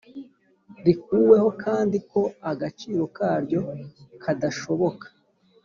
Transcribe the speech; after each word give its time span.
rikuweho 0.85 1.49
kandi 1.63 1.97
ko 2.11 2.21
agaciro 2.51 3.03
karyo 3.15 3.61
kadashoboka 4.21 5.05